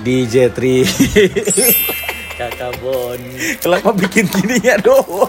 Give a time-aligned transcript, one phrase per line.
[0.00, 0.82] DJ Tri.
[2.40, 3.20] Kakak Bon.
[3.60, 5.28] Kenapa bikin gininya doang?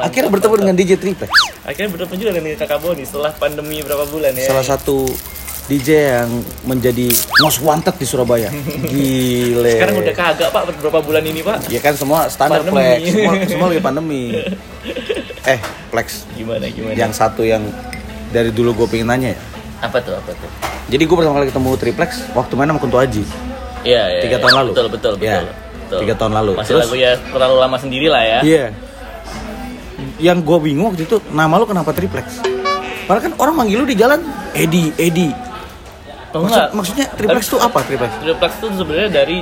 [0.00, 1.30] Akhirnya bertemu dengan DJ Triplex.
[1.62, 4.48] Akhirnya bertemu juga dengan Kakak Boni setelah pandemi berapa bulan ya.
[4.48, 5.06] Salah satu
[5.64, 6.30] DJ yang
[6.68, 7.08] menjadi
[7.40, 8.52] most wanted di Surabaya.
[8.90, 9.80] Gile.
[9.80, 11.72] Sekarang udah kagak Pak beberapa bulan ini Pak.
[11.72, 12.80] Ya kan semua standar Pandemi.
[12.80, 13.12] Plex.
[13.12, 14.24] Semua, semua lagi pandemi.
[15.44, 16.28] Eh, Plex.
[16.36, 16.96] Gimana gimana?
[16.96, 17.64] Yang satu yang
[18.34, 19.40] dari dulu gue pengen nanya ya.
[19.80, 20.50] Apa tuh apa tuh?
[20.90, 23.24] Jadi gue pertama kali ketemu Triplex waktu main sama Kunto Aji.
[23.84, 24.22] Iya iya.
[24.24, 24.42] Tiga iya.
[24.42, 24.70] tahun lalu?
[24.72, 25.24] Betul betul betul.
[25.28, 25.40] Iya.
[25.84, 25.98] betul.
[26.04, 26.52] Tiga tahun lalu.
[26.56, 28.38] Masih Terus- lagu ya terlalu lama sendiri lah ya.
[28.44, 28.64] Iya.
[30.20, 32.26] Yang gue bingung waktu itu nama lu kenapa Triplex?
[33.04, 34.20] Padahal kan orang manggil lu di jalan
[34.56, 35.28] Edi, Edi.
[36.34, 36.68] Maksud- enggak.
[36.74, 38.10] maksudnya Triplex tuh apa Triplex?
[38.24, 39.38] Triplex itu sebenarnya dari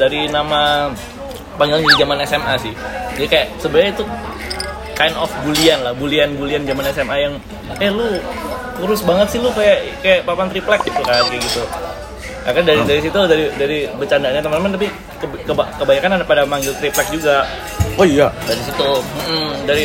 [0.00, 0.88] dari nama
[1.60, 2.72] panggilan di zaman SMA sih.
[3.18, 4.04] Jadi kayak sebenarnya itu
[4.96, 7.34] kind of bulian lah, bulian-bulian zaman SMA yang
[7.76, 8.06] eh lu
[8.80, 11.62] kurus banget sih lu kayak kayak papan triplek gitu kan kayak gitu.
[12.40, 16.72] Akhirnya dari dari situ dari dari bercandanya teman-teman tapi ke- keba- kebanyakan ada pada manggil
[16.74, 17.44] triplek juga
[17.94, 18.32] Oh iya.
[18.42, 18.88] dari situ
[19.28, 19.84] mm, dari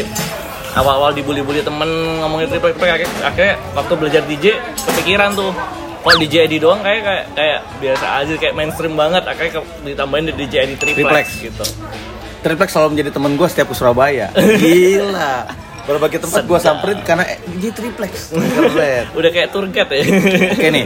[0.73, 1.87] awal-awal dibully-bully temen
[2.19, 4.45] ngomongin triplek triplek akhirnya, akhirnya waktu belajar DJ
[4.81, 5.51] kepikiran tuh
[5.99, 10.25] kalau DJ Edi doang kayak kayak kayak biasa aja kayak mainstream banget akhirnya ke- ditambahin
[10.25, 11.03] di DJ Edi Triplex.
[11.03, 11.65] triplex gitu
[12.39, 14.29] Triplex selalu menjadi teman gue setiap ke Surabaya.
[14.31, 15.33] Gila.
[15.85, 18.33] Berbagai tempat gue samperin karena DJ Triplex.
[18.33, 19.05] Keren.
[19.13, 20.03] udah kayak tour guide ya
[20.51, 20.85] Oke nih.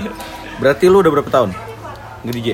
[0.59, 1.50] Berarti lu udah berapa tahun?
[2.28, 2.50] Nge DJ?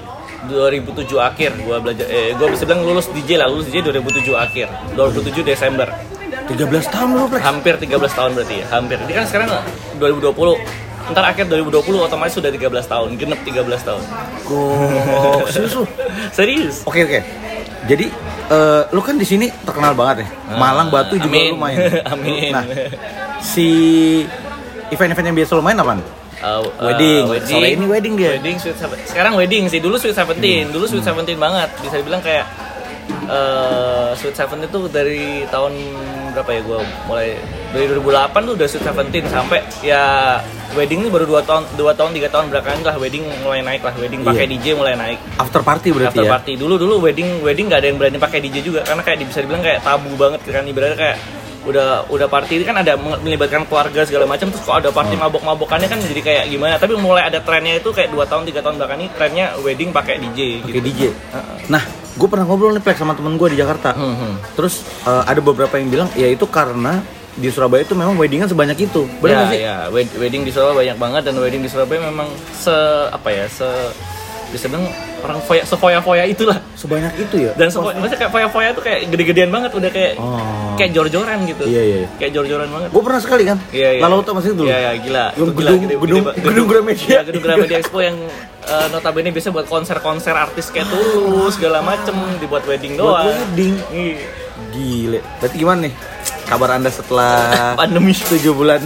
[0.46, 4.70] 2007 akhir gua belajar eh gua bisa bilang lulus DJ lah lulus DJ 2007 akhir
[4.94, 5.90] 2007 Desember
[6.46, 7.42] 13 tahun lu Plex.
[7.42, 9.50] hampir 13 tahun berarti ya hampir ini kan sekarang
[9.98, 10.38] 2020
[11.18, 14.04] ntar akhir 2020 otomatis sudah 13 tahun genep 13 tahun
[14.46, 15.86] Kok serius lu?
[16.38, 17.20] serius Oke oke.
[17.86, 18.06] Jadi
[18.50, 20.28] eh, lu kan di sini terkenal banget ya.
[20.58, 21.54] Malang Batu juga amin.
[21.54, 21.78] lu main.
[22.14, 22.52] Amin.
[22.54, 22.66] Nah,
[23.42, 23.68] si
[24.90, 25.94] event-event yang biasa lu main apa?
[26.46, 27.24] Uh, uh, Wedding.
[27.48, 28.38] Sore ini wedding dia.
[28.38, 28.78] Wedding Sweet.
[29.08, 29.80] Sekarang wedding sih.
[29.80, 30.70] Dulu Sweet Seventeen.
[30.70, 31.72] Dulu Sweet Seventeen banget.
[31.80, 32.46] Bisa dibilang kayak
[33.30, 35.74] uh, Sweet Seventeen itu dari tahun
[36.36, 37.30] berapa ya gue mulai
[37.76, 38.08] dari 2008
[38.42, 40.04] tuh udah Sweet Seventeen sampai ya
[40.72, 43.94] wedding ini baru 2 tahun 2 tahun 3 tahun belakangan lah wedding mulai naik lah
[43.94, 44.54] wedding pakai Iya.
[44.54, 46.32] DJ mulai naik After party berarti after ya.
[46.32, 49.40] party dulu dulu wedding wedding gak ada yang berani pakai DJ juga karena kayak bisa
[49.40, 51.18] dibilang kayak tabu banget kan ibaratnya kayak
[51.66, 54.98] udah udah party ini kan ada melibatkan keluarga segala macam terus kalau ada Hmm.
[55.02, 58.62] party mabok-mabokannya kan jadi kayak gimana tapi mulai ada trennya itu kayak dua tahun tiga
[58.62, 60.86] tahun belakangan ini trennya wedding pakai DJ Pakai gitu.
[60.86, 61.02] DJ.
[61.66, 61.82] Nah,
[62.14, 63.92] gue pernah ngobrol nih Plex sama temen gue di Jakarta.
[63.92, 64.34] Hmm, hmm.
[64.54, 67.02] Terus eh, ada beberapa yang bilang ya itu karena
[67.36, 69.04] di Surabaya itu memang weddingan sebanyak itu.
[69.20, 69.60] Benar ya, sih?
[69.62, 72.72] ya, wed- wedding di Surabaya banyak banget dan wedding di Surabaya memang se
[73.08, 73.68] apa ya se
[74.46, 74.88] bisa bilang
[75.20, 77.52] orang foya sefoya-foya itulah Sebanyak itu ya.
[77.54, 80.78] dan sefoya, maksudnya kayak foya-foya tuh kayak gede-gedean banget udah kayak Oh.
[80.78, 81.98] kayak jor-joran gitu Iya, iya.
[82.16, 83.58] kayak jor-joran banget Gue pernah sekali kan.
[83.70, 84.02] Iya, iya.
[84.02, 84.70] Lalu tau masih dulu.
[84.70, 85.26] Iya, iya, gila.
[85.34, 87.10] Itu gila, gedung, gede- gedung, gede- gedung Gramedia.
[87.10, 88.18] Iya, gedung Gramedia Expo yang
[88.66, 93.26] eh, notabene biasa buat konser-konser artis kayak Tulus segala macem dibuat wedding Buat doang.
[93.28, 93.74] wedding.
[93.92, 94.26] Iya.
[94.72, 95.20] Gile.
[95.38, 95.94] Berarti gimana nih?
[96.46, 97.34] Kabar anda setelah
[97.80, 98.14] Pandemi.
[98.14, 98.82] 7 bulan.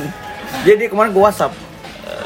[0.63, 1.53] Jadi kemarin gue WhatsApp.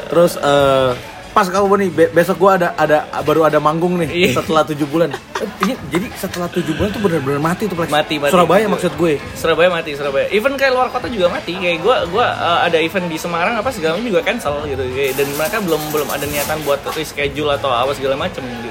[0.06, 0.90] Terus eh,
[1.30, 4.38] pas kamu nih be- besok gue ada ada baru ada manggung nih Iya.
[4.38, 5.10] setelah 7 bulan.
[5.34, 7.74] Eh, ini- jadi setelah 7 bulan tuh benar-benar mati tuh.
[7.76, 8.30] Mati, mati.
[8.30, 9.18] Surabaya maksud gue.
[9.34, 10.30] Surabaya mati, Surabaya.
[10.30, 11.52] Even kayak luar kota juga mati.
[11.52, 14.80] Kayak gua gua eh, ada event di Semarang apa segala macam juga cancel gitu.
[14.88, 18.70] Kayak- Dan mereka belum belum ada niatan buat reschedule atau apa segala macam gitu.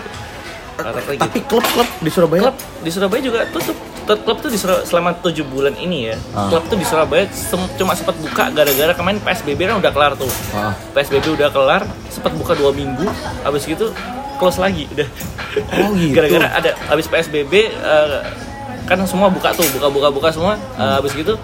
[0.74, 1.22] Kata-kata gitu.
[1.22, 3.78] Tapi klub-klub di Surabaya klub di Surabaya juga tutup.
[4.04, 6.16] Klub tuh di Surabaya, selama 7 bulan ini ya.
[6.32, 6.48] Ah.
[6.48, 7.26] Klub tuh di Surabaya
[7.76, 10.30] cuma sempat buka gara-gara kemarin PSBB kan udah kelar tuh.
[10.52, 10.76] Ah.
[10.92, 13.08] PSBB udah kelar, sempat buka dua minggu,
[13.42, 13.90] habis gitu
[14.38, 15.08] close lagi udah.
[15.54, 16.18] Oh, gitu.
[16.18, 18.22] Gara-gara ada habis PSBB eh,
[18.84, 20.58] kan semua buka tuh, buka-buka-buka semua.
[20.74, 20.82] Hmm.
[20.82, 21.38] Eh, habis gitu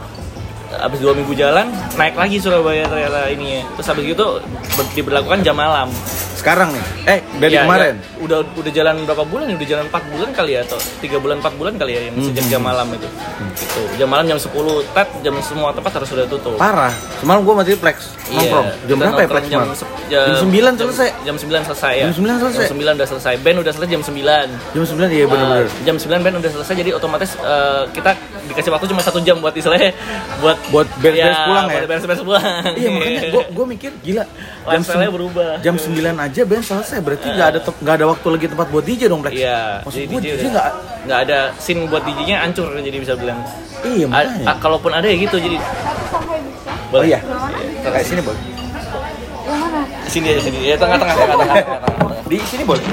[0.70, 1.66] habis dua minggu jalan
[1.98, 3.62] naik lagi Surabaya ternyata ini ya.
[3.74, 4.42] Terus habis gitu
[4.76, 5.90] ber- diberlakukan jam malam.
[6.40, 6.84] Sekarang nih.
[7.06, 7.96] Eh, dari Ya, kemarin.
[7.96, 9.46] ya, udah udah jalan berapa bulan?
[9.52, 12.42] Udah jalan 4 bulan kali ya atau 3 bulan 4 bulan kali ya yang sejak
[12.42, 12.52] Hmm.
[12.52, 13.08] jam malam itu.
[13.52, 13.82] Gitu.
[13.96, 14.50] Jam malam jam 10
[14.90, 16.56] tet jam semua tempat harus sudah tutup.
[16.56, 16.92] Parah.
[17.20, 17.98] Semalam gue masih Plex
[18.30, 18.68] nongkrong.
[18.68, 21.10] Iya, Jam berapa ya Plex jam, se- Jam 9 selesai.
[21.22, 22.06] Jam 9 selesai ya.
[22.06, 22.64] Jam 9 selesai.
[22.64, 23.34] Jam 9 udah selesai.
[23.40, 24.48] Band udah selesai jam 9.
[24.72, 25.66] Jam 9 iya benar-benar.
[25.66, 28.16] Uh, jam 9 band udah selesai jadi otomatis uh, kita
[28.50, 29.92] dikasih waktu cuma satu jam buat istilahnya
[30.40, 31.72] buat Buat beres-beres pulang ya?
[31.72, 32.44] buat beres-beres pulang.
[32.72, 35.50] Iya makanya gue gue mikir gila jam Lifestyle-nya sem- berubah.
[35.60, 38.84] jam 9 aja band selesai berarti nggak ada te- nggak ada waktu lagi tempat buat
[38.84, 40.68] DJ dong Plex Iya, maksud gue DJ nggak
[41.06, 43.38] nggak ada scene buat DJ-nya hancur jadi bisa bilang.
[43.82, 45.58] iya makanya a- kalaupun ada ya gitu jadi
[46.90, 47.88] oh iya Boleh.
[47.88, 48.40] kayak sini boleh
[50.06, 51.56] sini aja sini ya tengah tengah, tengah, tengah.
[52.26, 52.82] di sini boleh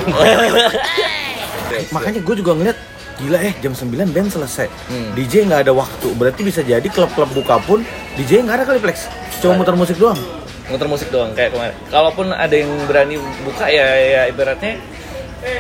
[1.90, 2.76] makanya gue juga ngeliat
[3.16, 5.12] gila eh jam 9 band selesai Hmm.
[5.12, 7.80] DJ nggak ada waktu berarti bisa jadi klub-klub buka pun
[8.14, 9.08] DJ nggak ada kali Plex
[9.38, 10.18] cuma muter musik doang
[10.66, 14.76] muter musik doang kayak kemarin kalaupun ada yang berani buka ya ya ibaratnya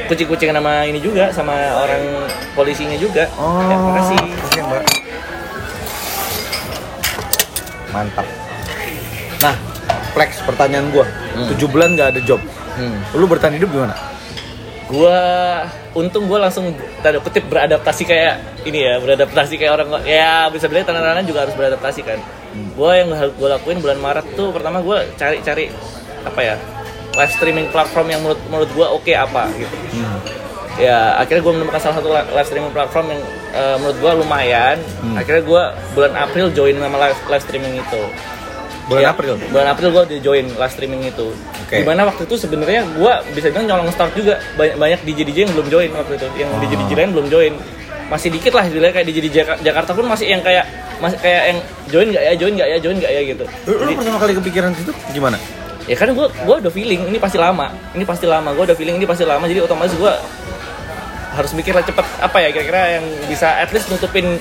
[0.04, 2.02] kucing-kucing sama ini juga sama orang
[2.52, 4.82] polisinya juga Oh, ya, makasih Oke, Mbak.
[7.88, 8.26] Mantap.
[9.38, 9.54] Nah,
[10.10, 11.06] Flex, pertanyaan gua.
[11.32, 11.48] Hmm.
[11.50, 12.40] 7 bulan nggak ada job.
[12.74, 12.98] Hmm.
[13.14, 13.94] Lu bertahan hidup gimana?
[14.86, 15.18] Gua
[15.92, 20.84] untung gua langsung tanda kutip beradaptasi kayak ini ya beradaptasi kayak orang ya bisa bilang
[20.84, 22.18] tanah-tanah juga harus beradaptasi kan.
[22.72, 25.68] Gua yang hal- gua lakuin bulan Maret tuh pertama gua cari-cari
[26.22, 26.54] apa ya
[27.12, 29.76] live streaming platform yang menurut menurut gua oke apa gitu.
[29.96, 30.18] Hmm.
[30.76, 34.76] ya akhirnya gue menemukan salah satu li- live streaming platform yang eh, menurut gue lumayan.
[35.00, 35.16] Hmm.
[35.16, 35.62] akhirnya gue
[35.96, 38.02] bulan April join sama live, live streaming itu
[38.86, 39.34] Bulan Ya, April.
[39.50, 41.26] bulan April gue di join live streaming itu.
[41.60, 41.74] Oke.
[41.74, 44.38] di mana waktu itu sebenarnya gue bisa bilang nyolong start juga.
[44.54, 46.26] Banyak banyak DJ DJ yang belum join waktu itu.
[46.36, 46.60] Yang Oh.
[46.62, 47.52] DJ DJ lain belum join.
[48.06, 50.62] Masih dikit lah sebenarnya kayak DJ DJ Jaka- Jakarta pun masih yang kayak
[50.96, 53.44] masih kayak yang join nggak ya join nggak ya join nggak ya gitu.
[53.66, 55.38] Lu, lu Jadi, pertama kali kepikiran situ gimana?
[55.84, 57.66] ya kan gue gue udah feeling ini pasti lama.
[57.90, 58.50] Ini pasti lama.
[58.52, 59.42] Gue udah feeling ini pasti lama.
[59.44, 60.12] Jadi otomatis gue
[61.32, 64.38] harus mikir lah cepet apa ya kira-kira yang bisa at least nutupin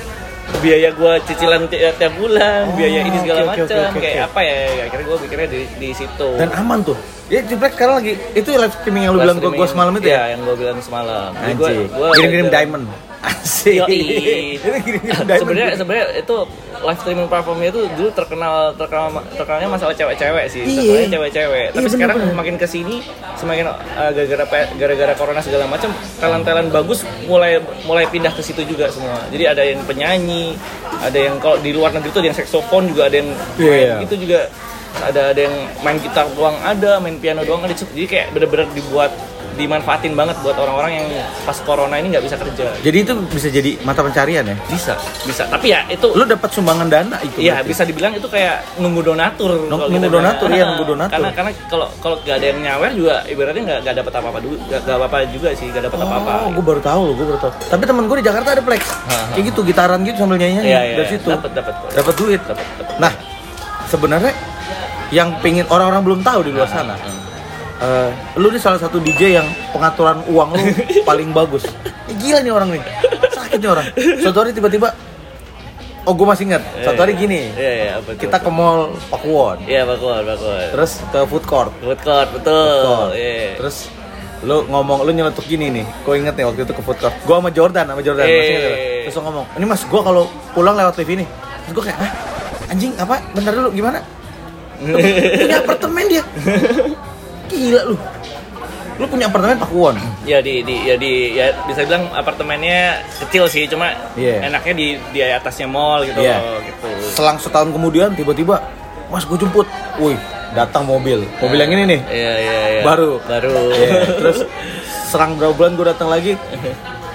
[0.65, 4.17] biaya gue cicilan ti- tiap bulan Oh, biaya ini segala oke, macam oke, oke, kayak
[4.17, 4.27] oke.
[4.27, 6.97] apa ya akhirnya gue pikirnya di di situ Dan aman tuh.
[7.25, 9.65] Ya, Ciplek sekarang lagi itu live streaming yang lu Live bilang streaming.
[9.67, 10.25] semalam itu Iya, ya?
[10.29, 11.57] yang gue bilang semalam Anjir.
[11.89, 12.85] gua Kirim-kirim belajar- diamond.
[13.25, 13.81] Asik.
[13.89, 14.67] Itu
[15.35, 16.35] sebenarnya sebenarnya itu
[16.75, 20.61] live streaming platformnya itu dulu terkenal terkenal terkenalnya masalah cewek-cewek sih.
[20.61, 20.75] Iya.
[20.77, 21.65] terkenalnya cewek-cewek.
[21.73, 22.95] Tapi Iya, sekarang semakin ke sini
[23.35, 24.45] semakin uh, gara-gara
[24.75, 25.89] gara-gara corona segala macam
[26.19, 29.17] talent-talent bagus mulai mulai pindah ke situ juga semua.
[29.29, 30.53] Jadi ada yang penyanyi
[31.01, 33.71] ada yang kalau di luar negeri tuh ada yang saksofon juga ada yang Iya.
[33.97, 34.47] main itu juga.
[34.95, 37.75] Ada ada yang main gitar doang ada main piano doang ada.
[37.75, 39.11] Jadi kayak bener-bener dibuat
[39.55, 41.07] dimanfaatin banget buat orang-orang yang
[41.41, 44.55] pas corona ini nggak bisa kerja Jadi itu bisa jadi mata pencarian ya?
[44.65, 44.93] bisa
[45.23, 47.39] bisa tapi ya itu Lu dapat sumbangan dana itu.
[47.39, 49.65] Iya bisa dibilang itu kayak nunggu donatur.
[49.65, 51.11] Nung- nunggu donatur, iya, nunggu donatur.
[51.11, 54.39] Karena karena kalau kalau nggak ada yang nyawer juga ibaratnya nggak nggak dapat apa apa
[54.39, 56.31] dulu nggak nggak apa apa juga sih nggak dapat apa apa.
[56.37, 57.51] Oh, gue baru tahu loh, gue baru tahu.
[57.65, 58.83] Tapi temen gue di Jakarta ada Plex.
[59.31, 60.95] Kayak gitu, gitaran gitu sambil nyanyi Iya iya.
[60.97, 61.27] dari situ.
[61.27, 61.73] Dapat dapat.
[61.91, 62.41] Dapat duit.
[62.41, 62.95] Dapat dapat.
[62.97, 63.11] Nah,
[63.85, 64.33] sebenarnya
[65.09, 66.95] yang pingin orang-orang belum tahu di luar sana.
[66.95, 67.24] Hmm.
[67.81, 70.63] Eh, lu nih salah satu DJ yang pengaturan uang lu
[71.09, 71.63] paling bagus.
[72.21, 72.83] Gila nih orang nih.
[73.33, 73.85] Sakit nih orang.
[74.21, 74.93] Suatu hari tiba-tiba
[76.05, 76.61] Oh, gue masih ingat.
[76.85, 77.49] Satu hari gini.
[77.57, 78.13] Iya iya tuh?
[78.13, 79.65] Kita ke mall Pakuwon.
[79.65, 80.53] Iya bakul bakul.
[80.77, 81.73] Terus ke food court.
[81.81, 82.53] Food court betul.
[82.53, 83.11] Food court.
[83.17, 83.57] Iya.
[83.57, 83.77] Terus
[84.45, 85.85] lu ngomong lu nyeletuk gini nih.
[86.05, 87.15] Kau inget nih waktu itu ke food court.
[87.25, 88.25] Gua sama Jordan, sama Jordan.
[88.29, 88.37] Eh.
[88.37, 88.79] Masih ingat nggak?
[89.09, 90.23] Terus ngomong, "Ini Mas, gua kalau
[90.53, 91.27] pulang lewat TV nih."
[91.65, 92.11] Terus gua kayak, "Hah?
[92.69, 93.15] Anjing, apa?
[93.33, 93.99] Bentar dulu, gimana?"
[95.41, 96.23] punya apartemen dia.
[97.55, 97.95] Gila lu.
[98.95, 99.95] Lu punya apartemen Pakuwon.
[100.23, 104.47] Ya di, di ya di ya bisa bilang apartemennya kecil sih cuma Iya.
[104.47, 106.87] enaknya di di atasnya mall gitu loh gitu.
[107.11, 108.63] Selang setahun kemudian tiba-tiba,
[109.11, 109.67] "Mas, gue jemput."
[109.99, 110.15] Wih,
[110.55, 111.27] datang mobil.
[111.43, 112.01] Mobil yang ini nih.
[112.07, 112.81] Iya iya iya.
[112.87, 113.19] Baru.
[113.27, 113.67] Baru.
[113.75, 114.37] Iya, Terus
[115.11, 116.39] serang berapa bulan gue datang lagi,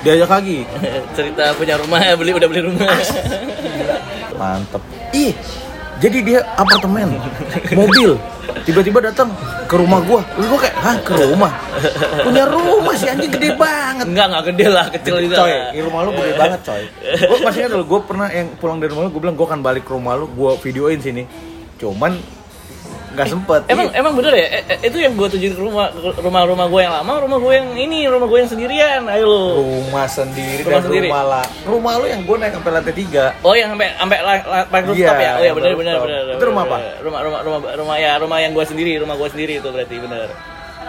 [0.04, 0.68] diajak lagi.
[1.16, 2.92] cerita punya rumah beli udah beli rumah.
[4.36, 4.82] Mantep.
[5.16, 5.32] Ih,
[6.00, 7.20] jadi dia apartemen,
[7.76, 8.16] mobil,
[8.64, 9.28] tiba-tiba datang
[9.68, 10.24] ke rumah gua.
[10.32, 11.52] Terus gua kayak, hah ke rumah?
[12.24, 14.08] Punya rumah sih anjing gede banget.
[14.08, 15.36] Enggak enggak gede lah kecil juga.
[15.44, 16.82] Coy, di rumah lu gede banget coy.
[17.28, 19.60] Gua masih ingat dulu, gua pernah yang pulang dari rumah lu, gua bilang gua akan
[19.60, 21.28] balik ke rumah lu, gua videoin sini.
[21.76, 22.16] Cuman
[23.10, 23.60] nggak sempet.
[23.66, 24.46] Emang emang bener ya?
[24.48, 27.52] Eh, eh, itu yang gue tuju ke rumah rumah rumah gue yang lama, rumah gue
[27.52, 29.02] yang ini, rumah gue yang sendirian.
[29.04, 29.42] Ayo lo.
[29.60, 31.08] rumah sendiri Rumah dan sendiri.
[31.08, 31.46] rumah lah.
[31.62, 33.24] Rumah lu yang gua naik sampai lantai tiga.
[33.40, 35.32] Oh yang sampai sampai la- la- pakai rooftop Iya, ya?
[35.32, 36.20] Oh ya benar benar benar.
[36.32, 36.76] Itu rumah apa?
[37.00, 40.28] Rumah rumah rumah rumah ya rumah yang gue sendiri, rumah gue sendiri itu berarti benar.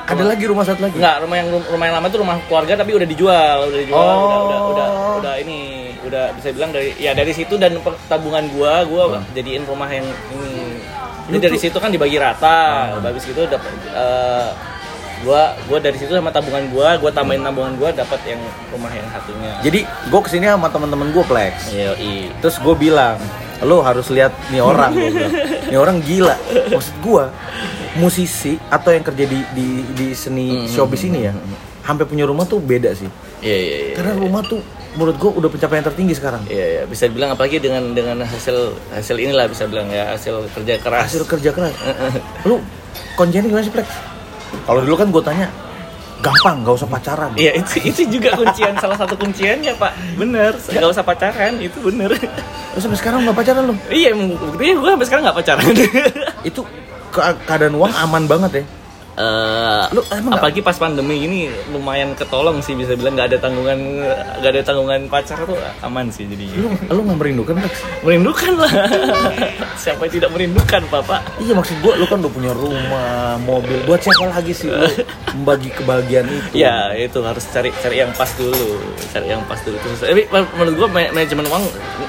[0.01, 0.98] Ada lagi rumah satu lagi.
[0.98, 4.18] Enggak, rumah yang rumah yang lama itu rumah keluarga tapi udah dijual, udah dijual, Oh.
[4.20, 4.88] udah, udah udah
[5.22, 5.60] udah ini,
[6.01, 7.78] udah bisa bilang dari ya dari situ dan
[8.10, 9.24] tabungan gua, gua Hmm.
[9.32, 10.61] jadiin rumah yang ini.
[11.32, 12.60] Jadi dari situ kan dibagi rata,
[12.92, 13.02] Hmm.
[13.02, 14.50] habis gitu dapat eh,
[15.22, 19.08] gua gua dari situ sama tabungan gua, gua tambahin tabungan gua dapat yang rumah yang
[19.08, 19.52] satunya.
[19.62, 21.72] Jadi gua ke sini sama teman-teman gua Plex.
[21.72, 21.96] Iya.
[22.38, 23.16] Terus gue bilang,
[23.62, 25.34] lo harus lihat nih orang, gua bilang.
[25.66, 26.36] nih orang gila.
[26.68, 27.24] Maksud gue,
[27.94, 30.68] musisi atau yang kerja di di, di seni Hmm.
[30.68, 31.34] showbiz ini ya,
[31.82, 33.08] hampir punya rumah tuh beda sih.
[33.40, 33.94] Iya, iya, iya.
[33.96, 36.43] Karena rumah tuh menurut gue udah pencapaian tertinggi sekarang.
[36.45, 40.75] Iya, iya, bisa dibilang apalagi dengan dengan hasil hasil inilah bisa bilang ya hasil kerja
[40.77, 41.07] keras.
[41.07, 41.71] Hasil kerja keras.
[42.48, 42.60] Lu
[43.15, 43.88] kuncinya gimana sih Plex?
[44.62, 45.48] Kalau dulu kan gue tanya,
[46.19, 47.31] gampang, gak usah pacaran.
[47.33, 52.12] Iya itu itu juga kuncian salah satu kunciannya pak bener nggak usah pacaran itu bener
[52.71, 53.75] Lu sampai sekarang gak pacaran lu?
[53.89, 55.65] iya buktinya gue sampai sekarang nggak pacaran
[56.41, 56.62] Itu
[57.10, 58.63] ke- keadaan uang aman banget ya.
[59.13, 63.75] Eh Lu emang apalagi pas pandemi ini lumayan ketolong sih bisa bilang nggak ada tanggungan
[64.39, 67.75] nggak ada tanggungan pacar tuh aman sih jadi Lu lu nggak merindukan Lex?
[68.01, 68.72] merindukan lah
[69.82, 73.84] siapa yang tidak merindukan bapak Iya maksud gua lu kan udah punya rumah, mobil.
[73.84, 74.88] Buat siapa lagi sih lu
[75.34, 76.56] membagi kebahagiaan itu?
[76.58, 80.24] ya itu harus cari cari yang pas dulu cari yang pas dulu terus tapi
[80.56, 81.63] menurut gua ma- manajemen uang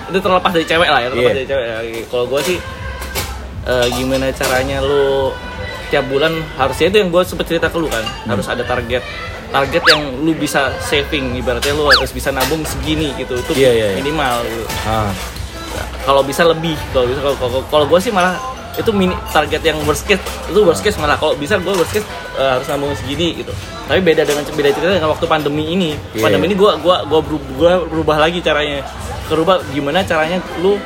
[0.07, 1.37] itu terlepas dari cewek lah ya terlepas Iya.
[1.37, 1.67] dari cewek
[2.09, 2.59] kalau gua sih
[3.65, 5.31] eh, gimana caranya lu
[5.93, 8.01] tiap bulan harusnya itu yang gua sempet cerita ke lu kan.
[8.01, 8.33] Hmm.
[8.33, 9.05] harus ada target.
[9.53, 13.37] Target yang lu bisa saving ibaratnya lu harus bisa nabung segini gitu.
[13.37, 13.97] Itu Iya, iya, iya.
[14.01, 14.65] minimal gitu.
[14.89, 15.13] Ah,
[16.09, 18.41] kalau bisa lebih kalau bisa kalau kalau, gue sih malah
[18.73, 20.25] itu mini target yang worst case.
[20.49, 21.21] Itu worst case malah.
[21.21, 22.09] Kalau bisa gue worst case
[22.41, 23.53] eh, harus nabung segini gitu.
[23.85, 25.93] Tapi beda dengan beda cerita dengan waktu pandemi ini.
[26.17, 26.25] Iya.
[26.25, 28.81] pandemi ini gue gua gua berubah, gua berubah lagi caranya.
[29.29, 30.81] Kerubah gimana caranya lu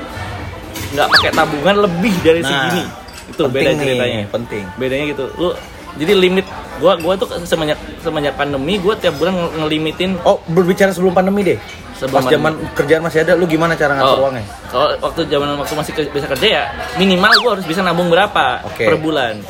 [0.90, 4.64] nggak pakai tabungan lebih dari Nah, segini itu penting beda nih, ceritanya penting.
[4.76, 5.48] bedanya gitu lu
[5.96, 6.44] jadi limit
[6.76, 11.40] gua gua tuh semenjak semenjak pandemi gua tiap bulan nge- ngelimitin Oh, berbicara sebelum pandemi
[11.42, 11.58] deh.
[11.96, 14.44] Sebelum Pas zaman kerjaan masih ada, lu gimana cara ngatur Oh, uangnya?
[14.68, 16.64] Kalau waktu zaman waktu masih ke- bisa kerja ya
[16.94, 18.84] minimal gua harus bisa nabung berapa Oke.
[18.84, 19.40] per bulan.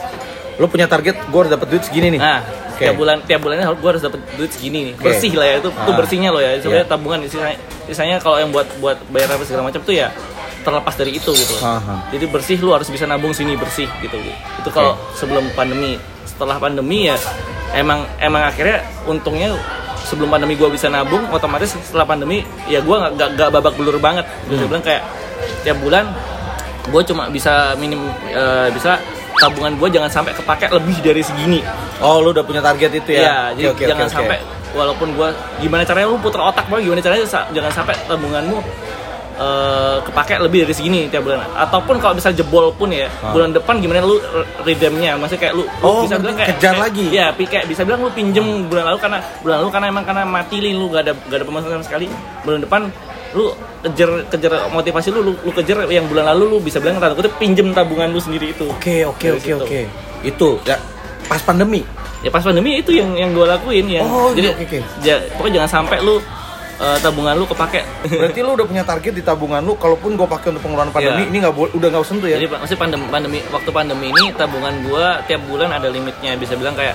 [0.56, 2.20] Lu punya target, gua harus dapat duit segini nih.
[2.22, 2.40] Nah,
[2.70, 2.78] Oke.
[2.80, 4.94] tiap bulan tiap bulannya harus gua harus dapat duit segini nih.
[4.94, 5.04] Oke.
[5.04, 5.96] Bersih lah ya itu itu Ah.
[5.98, 6.50] bersihnya loh ya.
[6.56, 6.92] Sebenarnya Iya.
[6.94, 10.14] tabungan sisanya sisanya kalau yang buat buat bayar apa segala macam tuh ya
[10.66, 11.54] terlepas dari itu gitu.
[11.62, 12.10] Aha.
[12.10, 14.18] Jadi bersih lu harus bisa nabung sini bersih gitu.
[14.58, 15.94] Itu kalau sebelum pandemi.
[16.26, 17.14] Setelah pandemi ya
[17.72, 19.54] emang emang akhirnya untungnya
[20.02, 23.96] sebelum pandemi gua bisa nabung otomatis setelah pandemi ya gua nggak nggak- nggak babak belur
[23.96, 24.26] banget.
[24.44, 24.66] Gue Hmm.
[24.66, 25.02] bilang kayak
[25.62, 26.10] tiap bulan
[26.86, 28.94] gue cuma bisa minim eh, bisa
[29.36, 31.58] tabungan gue jangan sampai kepake lebih dari segini
[31.98, 33.36] Oh, lu udah punya target itu Iya, ya?
[33.52, 34.14] jadi Oke, oke, jangan oke.
[34.14, 34.38] sampai
[34.70, 38.58] walaupun gua gimana caranya lu putar otak banget gimana caranya jangan sampai tabunganmu
[39.36, 43.30] eh, kepake lebih dari segini tiap bulan ataupun kalau bisa jebol pun ya Ah.
[43.30, 46.72] bulan depan gimana lu re- redeemnya maksudnya kayak lu, lu Oh, bisa bilang kayak kejar
[46.72, 47.04] kayak- lagi.
[47.10, 50.56] ya kayak bisa bilang lu pinjem bulan lalu karena bulan lalu karena emang karena mati
[50.56, 52.06] li lu gak ada gak ada pemasukan sama sekali
[52.42, 52.80] bulan depan
[53.32, 53.52] lu
[53.82, 57.36] kejar kejar motivasi lu, lu lu kejar yang bulan lalu lu bisa bilang tanda kutip
[57.36, 59.80] pinjem tabungan lu sendiri itu Oke, oke, oke, oke.
[60.22, 60.80] Itu ya
[61.22, 61.84] pas pandemi.
[62.18, 64.78] ya pas pandemi itu yang yang gue lakuin yang Oh, jadi iya, oke, oke.
[65.04, 66.16] ja- pokoknya jangan sampai lu
[66.76, 70.50] eh, tabungan lu kepake Berarti lu udah punya target di tabungan lu kalaupun gua pakai
[70.50, 71.30] untuk pengeluaran pandemi Iya.
[71.30, 72.36] ini nggak boleh udah nggak usah sentuh ya.
[72.36, 76.72] jadi maksudnya pandemi, pandemi waktu pandemi ini tabungan gua tiap bulan ada limitnya bisa bilang
[76.72, 76.94] kayak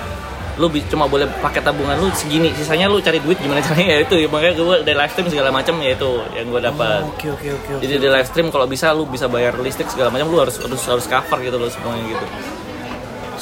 [0.52, 4.28] lu cuma boleh pakai tabungan lu segini sisanya lu cari duit gimana caranya ya itu
[4.28, 7.48] makanya gue dari live stream segala macam ya itu yang gue dapat Oh, Oke, oke,
[7.48, 7.70] oke.
[7.72, 7.80] oke.
[7.80, 10.82] jadi di live stream kalau bisa lu bisa bayar listrik segala macam lu harus harus
[10.84, 12.26] harus cover gitu loh semuanya gitu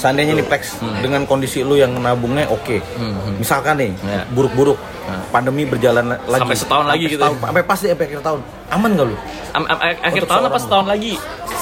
[0.01, 0.63] Seandainya nih Plex
[0.99, 2.81] dengan kondisi lu yang nabungnya oke.
[2.97, 4.25] Hmm, Misalkan nih Ya.
[4.27, 5.21] buruk-buruk Nah.
[5.29, 7.45] pandemi berjalan la- lagi Sampai setahun lagi gitu setahun, ya.
[7.45, 8.41] Sampai pas deh sampai akhir tahun.
[8.71, 9.17] Aman gak lu?
[9.51, 11.13] Am- am- akhir Untuk tahun apa setahun lagi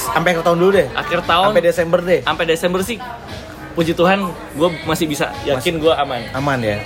[0.07, 0.87] Sampai akhir tahun dulu deh.
[0.95, 2.21] akhir tahun Sampai Desember deh.
[2.23, 2.99] sampai Desember sih
[3.71, 4.19] puji Tuhan
[4.53, 6.77] gue masih bisa yakin gue aman Aman ya.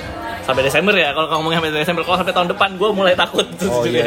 [0.43, 3.83] sampai Desember ya kalau ngomongnya sampai Desember kalau sampai tahun depan gue mulai takut Oh
[3.83, 4.07] iya.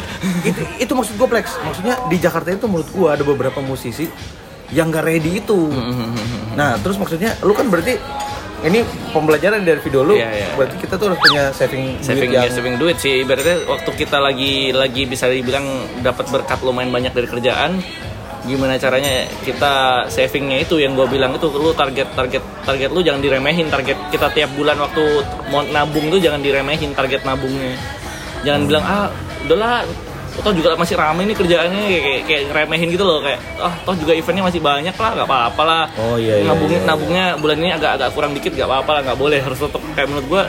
[0.48, 1.56] itu itu maksud gue Plex.
[1.58, 4.06] Maksudnya di Jakarta itu menurut gue ada beberapa musisi
[4.74, 5.70] yang gak ready itu.
[5.70, 6.14] Hmm,
[6.56, 8.00] Nah, terus maksudnya lu kan berarti
[8.64, 8.80] ini
[9.12, 10.16] pembelajaran dari video lu.
[10.16, 13.20] Iya, iya, berarti kita tuh harus punya saving, saving duit yang ya, saving duit sih.
[13.22, 15.66] Ibaratnya waktu kita lagi lagi bisa dibilang
[16.00, 17.84] dapat berkat lumayan banyak dari kerjaan
[18.46, 23.20] gimana caranya kita savingnya itu yang gue bilang itu lu target target target lu jangan
[23.20, 23.68] diremehin.
[23.68, 25.04] Target kita tiap bulan waktu
[25.52, 27.74] mau nabung tuh jangan diremehin target nabungnya.
[28.46, 29.06] Jangan bilang ah
[29.44, 29.82] udahlah
[30.40, 33.94] toh juga masih rame nih kerjaannya kayak, kayak, kayak ngeremehin gitu loh kayak ah toh
[33.96, 36.90] juga eventnya masih banyak lah nggak apa-apa lah Oh, iya, iya, nabungnya iya, iya.
[36.90, 40.08] nabungnya bulan ini agak agak kurang dikit nggak apa-apa lah nggak boleh harus tetap kayak
[40.12, 40.42] menurut gua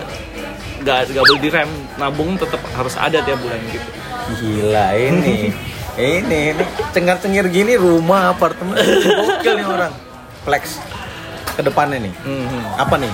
[0.84, 3.88] nggak nggak boleh direm nabung tetap harus ada tiap bulan gitu
[4.28, 5.56] Gila ini.
[5.98, 6.64] ini ini
[6.94, 9.94] cengar-cengir gini rumah apartemen gokil nih orang.
[10.44, 10.78] Plex.
[11.56, 12.14] Ke depannya nih.
[12.22, 12.64] Hmm.
[12.78, 13.10] Apa nih?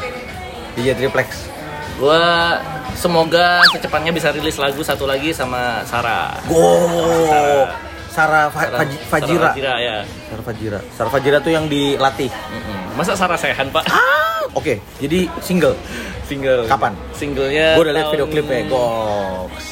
[0.75, 1.52] DJ Triplex.
[1.95, 2.57] Gua
[2.93, 7.67] semoga secepatnya bisa rilis lagu satu lagi sama Sarah Go.
[8.07, 9.39] Sarah Fa- Sarah- Faji- Fajira.
[9.41, 9.97] Sarah Fajira ya
[10.29, 10.79] Sarah Fajira.
[10.91, 12.29] Sarah Fajira tuh yang dilatih.
[12.29, 12.79] Mm-mm.
[12.93, 13.85] masa Sarah Sehan pak
[14.53, 15.73] Oke, jadi single.
[16.23, 16.93] single Kapan?
[17.11, 18.69] singlenya Gue udah tahun- video klipnya.
[18.69, 19.65] Goks.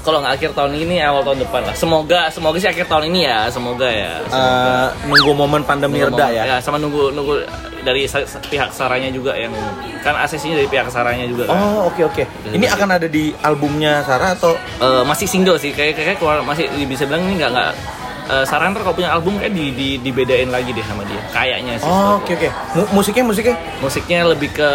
[0.00, 3.20] kalau nggak akhir tahun ini awal tahun depan lah semoga semoga sih akhir tahun ini
[3.22, 4.48] ya semoga ya semoga.
[4.48, 6.56] Eh, nunggu momen pandemi Nunggu reda momen- ya.
[6.58, 7.34] sama nunggu nunggu
[7.80, 8.06] dari
[8.50, 9.52] pihak Saranya juga yang
[10.04, 11.56] kan aksesnya dari pihak Saranya juga kan.
[11.56, 12.22] Oh oke oke.
[12.52, 14.56] Ini akan ada di albumnya Sarah atau?
[14.80, 17.72] Eh, masih single sih kayak kayak keluar masih bisa bilang ini nggak nggak
[18.42, 21.84] Sarah ntar kalau punya album kayak di, di dibedain lagi deh sama dia kayaknya sih
[21.84, 22.48] Oh oke oke.
[22.74, 23.56] Mu- Musiknya musiknya?
[23.78, 24.70] musiknya lebih ke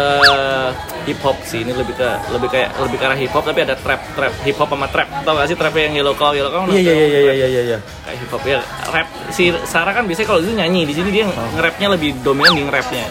[1.04, 3.74] hip hop sih ini lebih ke lebih kayak lebih ke arah hip hop tapi ada
[3.74, 6.66] trap trap hip hop sama trap tau gak sih trap yang yellow call yellow call
[6.68, 7.78] Iya iya iya iya iya iya.
[8.02, 11.24] kayak hip hop ya rap si Sarah kan biasanya kalau itu nyanyi di sini dia
[11.24, 13.06] nge-rapnya lebih dominan di nge-rapnya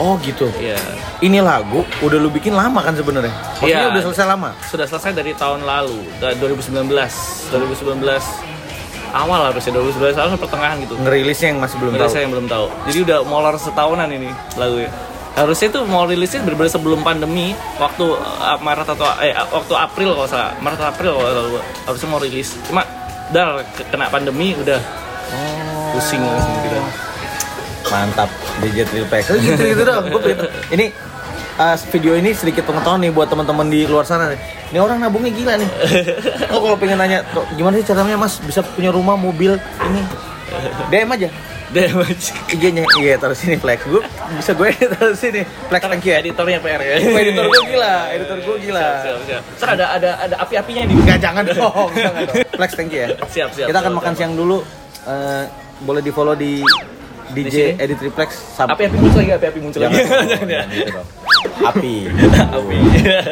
[0.00, 0.48] Oh gitu.
[0.56, 0.80] Iya.
[1.20, 3.36] Ini lagu udah lu bikin lama kan sebenarnya?
[3.60, 3.92] Maksudnya Iya.
[3.92, 4.48] udah selesai lama.
[4.64, 6.88] Sudah selesai dari tahun lalu, da- 2019.
[7.52, 8.08] 2019
[9.12, 10.94] awal harusnya 2019 awal pertengahan gitu.
[10.96, 12.12] Ngerilisnya yang masih belum Nggak tahu.
[12.12, 12.66] saya yang belum tahu.
[12.86, 14.90] Jadi udah molor setahunan ini lagunya.
[15.30, 20.26] Harusnya tuh mau rilisnya bener-bener sebelum pandemi, waktu uh, Maret atau eh waktu April kalau
[20.26, 22.48] salah, Maret atau April kalau salah, harusnya mau rilis.
[22.66, 22.82] Cuma
[23.30, 24.80] dar kena pandemi udah
[25.30, 25.94] Oh.
[25.94, 26.74] pusing langsung gitu.
[27.86, 28.26] Mantap
[28.58, 29.30] DJ Trilpex.
[29.30, 30.10] Gitu gitu dong.
[30.70, 30.90] Ini
[31.60, 34.40] uh, video ini sedikit pengetahuan nih buat teman-teman di luar sana nih.
[34.72, 35.68] Ini orang nabungnya gila nih.
[36.50, 39.54] Oh kalau pengen nanya, "Kok gimana sih caranya Mas bisa punya rumah, mobil
[39.86, 40.02] ini?
[40.90, 41.28] DM aja.
[42.02, 42.34] Mas.
[42.50, 43.86] IG-nya iya taruh sini Flex.
[43.86, 44.02] Gue
[44.34, 45.46] bisa gue taruh sini.
[45.70, 46.18] Flex thank you ya.
[46.18, 46.94] editornya PR ya.
[46.98, 48.88] Oh, editor gue gila, editor gue gila.
[49.06, 49.70] Siap, siap, siap.
[49.70, 52.36] Ada ada ada api-apinya di Enggak jangan dong, jangan dong.
[52.58, 53.08] Flex thank you ya.
[53.30, 53.66] Siap, siap.
[53.70, 54.18] Kita akan siap, makan siap.
[54.18, 54.58] siang dulu.
[55.06, 55.44] Eh,
[55.80, 56.58] boleh di follow di
[57.30, 57.78] DJ?
[57.78, 58.02] Edit
[58.34, 60.10] Sab- Api-api muncul lagi, api-api muncul Jangan lagi.
[60.10, 61.00] dong, Jangan jangan gitu.
[61.60, 61.94] Api.
[62.56, 62.76] Api.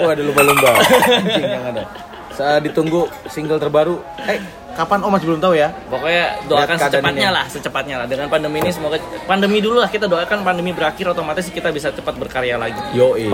[0.05, 0.71] Wah, ada lumba-lumba.
[1.09, 1.89] Anjing jangan dong.
[2.35, 3.99] Saat ditunggu single terbaru.
[4.29, 4.39] Eh,
[4.79, 5.69] kapan Om masih belum tahu ya?
[5.91, 8.07] Pokoknya doakan Lihat secepatnya lah, secepatnya lah.
[8.07, 8.97] Dengan pandemi ini semoga
[9.27, 12.79] pandemi dulu lah kita doakan pandemi berakhir otomatis kita bisa cepat berkarya lagi.
[12.95, 13.27] Yoi.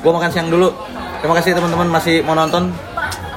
[0.00, 0.72] Gua makan siang dulu.
[1.20, 2.72] Terima kasih teman-teman masih mau nonton.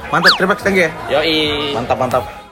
[0.08, 0.32] Mantap,
[0.64, 1.20] thank you ya.
[1.20, 1.74] Yoi.
[1.76, 2.45] Mantap, mantap.